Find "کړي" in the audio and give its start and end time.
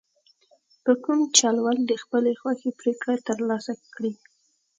3.95-4.13